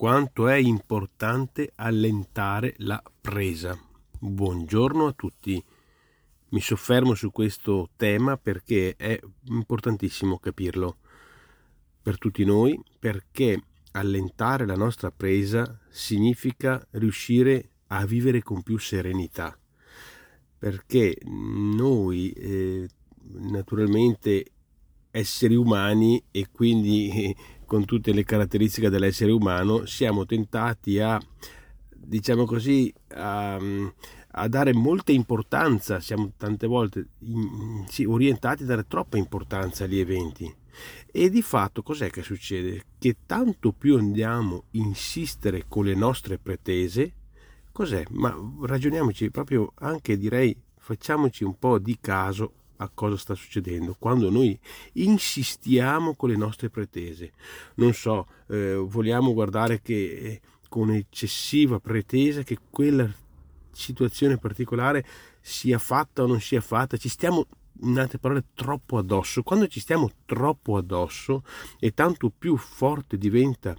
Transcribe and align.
quanto 0.00 0.48
è 0.48 0.56
importante 0.56 1.72
allentare 1.74 2.72
la 2.78 3.02
presa. 3.20 3.78
Buongiorno 4.18 5.04
a 5.08 5.12
tutti. 5.12 5.62
Mi 6.48 6.60
soffermo 6.62 7.12
su 7.12 7.30
questo 7.30 7.90
tema 7.96 8.38
perché 8.38 8.96
è 8.96 9.20
importantissimo 9.48 10.38
capirlo 10.38 10.96
per 12.00 12.16
tutti 12.16 12.46
noi, 12.46 12.82
perché 12.98 13.62
allentare 13.90 14.64
la 14.64 14.74
nostra 14.74 15.10
presa 15.10 15.78
significa 15.90 16.82
riuscire 16.92 17.68
a 17.88 18.06
vivere 18.06 18.40
con 18.40 18.62
più 18.62 18.78
serenità, 18.78 19.54
perché 20.56 21.18
noi 21.24 22.30
eh, 22.30 22.88
naturalmente 23.32 24.46
esseri 25.10 25.56
umani 25.56 26.24
e 26.30 26.46
quindi 26.50 27.36
con 27.70 27.84
tutte 27.84 28.12
le 28.12 28.24
caratteristiche 28.24 28.90
dell'essere 28.90 29.30
umano, 29.30 29.86
siamo 29.86 30.26
tentati 30.26 30.98
a, 30.98 31.20
diciamo 31.88 32.44
così, 32.44 32.92
a, 33.10 33.56
a 34.32 34.48
dare 34.48 34.74
molta 34.74 35.12
importanza, 35.12 36.00
siamo 36.00 36.32
tante 36.36 36.66
volte 36.66 37.10
in, 37.20 37.84
sì, 37.86 38.04
orientati 38.04 38.64
a 38.64 38.66
dare 38.66 38.88
troppa 38.88 39.18
importanza 39.18 39.84
agli 39.84 40.00
eventi. 40.00 40.52
E 41.12 41.30
di 41.30 41.42
fatto 41.42 41.84
cos'è 41.84 42.10
che 42.10 42.24
succede? 42.24 42.86
Che 42.98 43.18
tanto 43.24 43.70
più 43.70 43.96
andiamo 43.96 44.56
a 44.56 44.62
insistere 44.72 45.66
con 45.68 45.84
le 45.84 45.94
nostre 45.94 46.38
pretese, 46.38 47.12
cos'è? 47.70 48.02
Ma 48.10 48.34
ragioniamoci 48.62 49.30
proprio 49.30 49.74
anche 49.76 50.18
direi 50.18 50.60
facciamoci 50.76 51.44
un 51.44 51.56
po' 51.56 51.78
di 51.78 51.98
caso 52.00 52.54
a 52.80 52.90
cosa 52.92 53.16
sta 53.16 53.34
succedendo 53.34 53.94
quando 53.98 54.30
noi 54.30 54.58
insistiamo 54.94 56.14
con 56.14 56.30
le 56.30 56.36
nostre 56.36 56.70
pretese. 56.70 57.32
Non 57.76 57.92
so, 57.92 58.26
eh, 58.48 58.74
vogliamo 58.74 59.32
guardare 59.32 59.80
che 59.80 59.94
eh, 59.94 60.40
con 60.68 60.90
eccessiva 60.90 61.78
pretesa 61.78 62.42
che 62.42 62.58
quella 62.70 63.08
situazione 63.72 64.38
particolare 64.38 65.04
sia 65.40 65.78
fatta 65.78 66.22
o 66.22 66.26
non 66.26 66.40
sia 66.40 66.60
fatta, 66.60 66.96
ci 66.96 67.08
stiamo 67.08 67.46
in 67.82 67.98
altre 67.98 68.18
parole 68.18 68.44
troppo 68.54 68.98
addosso. 68.98 69.42
Quando 69.42 69.66
ci 69.66 69.80
stiamo 69.80 70.10
troppo 70.24 70.76
addosso 70.76 71.44
e 71.78 71.92
tanto 71.92 72.30
più 72.30 72.56
forte 72.56 73.18
diventa 73.18 73.76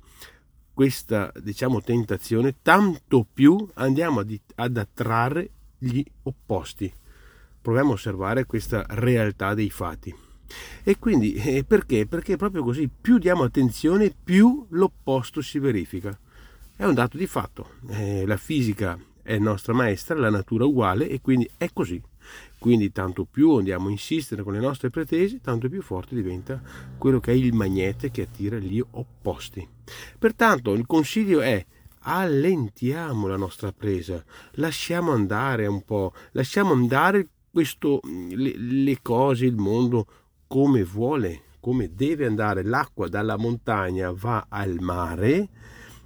questa 0.74 1.32
diciamo 1.42 1.82
tentazione, 1.82 2.58
tanto 2.62 3.26
più 3.32 3.68
andiamo 3.76 4.20
ad, 4.20 4.36
ad 4.56 4.78
attrarre 4.78 5.50
gli 5.78 6.04
opposti 6.24 6.92
proviamo 7.62 7.92
a 7.92 7.94
osservare 7.94 8.45
questa 8.45 8.86
realtà 8.90 9.54
dei 9.54 9.70
fatti. 9.70 10.14
E 10.84 10.98
quindi 11.00 11.34
eh, 11.34 11.64
perché? 11.64 12.06
Perché 12.06 12.36
proprio 12.36 12.64
così, 12.64 12.90
più 12.90 13.18
diamo 13.18 13.44
attenzione, 13.44 14.14
più 14.23 14.66
l'opposto 14.70 15.42
si 15.42 15.59
verifica. 15.59 16.18
È 16.76 16.84
un 16.84 16.94
dato 16.94 17.18
di 17.18 17.28
fatto. 17.28 17.73
Eh, 17.90 18.26
la 18.26 18.38
fisica 18.38 19.00
è 19.22 19.38
nostra 19.38 19.73
maestra, 19.73 20.16
la 20.16 20.30
natura 20.30 20.66
uguale 20.66 21.08
e 21.08 21.22
quindi 21.22 21.50
è 21.58 21.70
così. 21.72 22.02
Quindi 22.58 22.92
tanto 22.92 23.26
più 23.26 23.56
andiamo 23.56 23.88
a 23.88 23.92
insistere 23.92 24.44
con 24.44 24.53
le 24.53 24.59
nostre 24.59 24.90
pretese, 24.90 25.42
tanto 25.42 25.70
più 25.70 25.81
forte 25.81 26.16
diventa 26.16 26.62
quello 26.98 27.20
che 27.20 27.31
è 27.31 27.36
il 27.36 27.53
magnete 27.53 28.12
che 28.12 28.23
attira 28.23 28.58
gli 28.58 28.81
opposti. 28.92 29.68
Pertanto 30.20 30.73
il 30.73 30.86
consiglio 30.86 31.42
è 31.42 31.66
allentiamo 32.03 33.28
la 33.28 33.38
nostra 33.38 33.72
presa, 33.72 34.23
lasciamo 34.53 35.12
andare 35.12 35.68
un 35.68 35.84
po', 35.84 36.14
lasciamo 36.31 36.73
andare 36.73 37.28
questo, 37.52 38.00
le, 38.04 38.58
le 38.58 39.00
cose, 39.02 39.46
il 39.46 39.58
mondo 39.58 40.08
come 40.48 40.84
vuole, 40.84 41.44
come 41.60 41.94
deve 41.94 42.26
andare. 42.26 42.64
L'acqua 42.64 43.08
dalla 43.08 43.38
montagna 43.38 44.12
va 44.12 44.46
al 44.50 44.78
mare, 44.80 45.50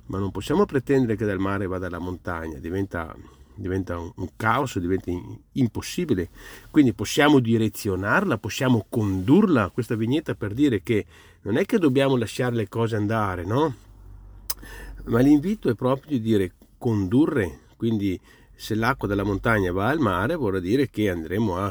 ma 0.07 0.19
non 0.19 0.31
possiamo 0.31 0.65
pretendere 0.65 1.15
che 1.15 1.25
dal 1.25 1.39
mare 1.39 1.67
vada 1.67 1.87
alla 1.87 1.99
montagna, 1.99 2.57
diventa, 2.57 3.15
diventa 3.55 3.97
un, 3.97 4.11
un, 4.15 4.29
caos, 4.35 4.79
diventa 4.79 5.11
in, 5.11 5.37
impossibile. 5.53 6.29
Quindi 6.71 6.93
possiamo 6.93 7.39
direzionarla, 7.39 8.37
possiamo 8.37 8.85
condurla, 8.89 9.69
questa 9.69 9.95
vignetta 9.95 10.35
per 10.35 10.53
dire 10.53 10.81
che 10.81 11.05
non 11.43 11.57
è 11.57 11.65
che 11.65 11.77
dobbiamo 11.77 12.17
lasciare 12.17 12.55
le 12.55 12.67
cose 12.67 12.95
andare, 12.95 13.45
no? 13.45 13.73
Ma 15.05 15.19
l'invito 15.19 15.69
è 15.69 15.75
proprio 15.75 16.17
di 16.17 16.21
dire 16.21 16.53
condurre, 16.77 17.59
quindi 17.77 18.19
se 18.55 18.75
l'acqua 18.75 19.07
della 19.07 19.23
montagna 19.23 19.71
va 19.71 19.89
al 19.89 19.99
mare 19.99 20.35
vorrà 20.35 20.59
dire 20.59 20.89
che 20.89 21.09
andremo 21.09 21.57
a, 21.57 21.67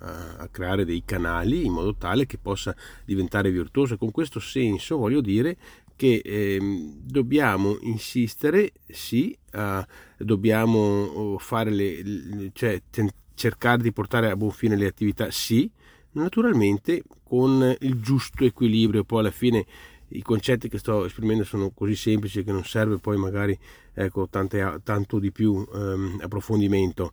a, 0.00 0.36
a 0.38 0.48
creare 0.48 0.84
dei 0.84 1.02
canali 1.04 1.64
in 1.64 1.72
modo 1.72 1.94
tale 1.94 2.26
che 2.26 2.38
possa 2.38 2.74
diventare 3.04 3.50
virtuoso. 3.50 3.96
Con 3.96 4.10
questo 4.10 4.40
senso 4.40 4.96
voglio 4.96 5.20
dire 5.20 5.56
che 5.96 6.20
eh, 6.22 6.58
dobbiamo 7.02 7.78
insistere, 7.80 8.72
sì, 8.86 9.36
uh, 9.54 9.82
dobbiamo 10.18 11.38
fare 11.38 11.70
le 11.70 12.50
cioè 12.52 12.82
ten, 12.90 13.08
cercare 13.34 13.82
di 13.82 13.92
portare 13.92 14.30
a 14.30 14.36
buon 14.36 14.50
fine 14.50 14.76
le 14.76 14.86
attività, 14.86 15.30
sì, 15.30 15.70
naturalmente 16.12 17.02
con 17.22 17.74
il 17.80 18.00
giusto 18.00 18.44
equilibrio, 18.44 19.04
poi 19.04 19.20
alla 19.20 19.30
fine 19.30 19.64
i 20.08 20.22
concetti 20.22 20.68
che 20.68 20.78
sto 20.78 21.04
esprimendo 21.04 21.44
sono 21.44 21.70
così 21.70 21.96
semplici 21.96 22.44
che 22.44 22.52
non 22.52 22.64
serve 22.64 22.98
poi 22.98 23.16
magari 23.16 23.58
ecco, 23.92 24.28
tante, 24.28 24.80
tanto 24.82 25.18
di 25.18 25.32
più 25.32 25.66
ehm, 25.74 26.20
approfondimento, 26.22 27.12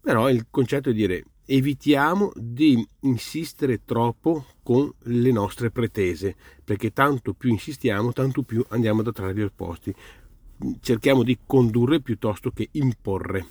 però 0.00 0.28
il 0.28 0.46
concetto 0.50 0.90
è 0.90 0.92
dire 0.92 1.24
evitiamo 1.44 2.32
di 2.34 2.86
insistere 3.00 3.84
troppo 3.84 4.46
con 4.62 4.90
le 5.04 5.32
nostre 5.32 5.70
pretese, 5.70 6.34
perché 6.64 6.92
tanto 6.92 7.34
più 7.34 7.50
insistiamo, 7.50 8.12
tanto 8.12 8.42
più 8.42 8.64
andiamo 8.68 9.00
ad 9.00 9.08
attrarre 9.08 9.34
gli 9.34 9.42
opposti. 9.42 9.94
Cerchiamo 10.80 11.22
di 11.22 11.38
condurre 11.44 12.00
piuttosto 12.00 12.50
che 12.50 12.68
imporre. 12.72 13.44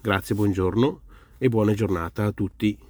Grazie, 0.00 0.34
buongiorno 0.34 1.00
e 1.38 1.48
buona 1.48 1.74
giornata 1.74 2.24
a 2.24 2.32
tutti. 2.32 2.85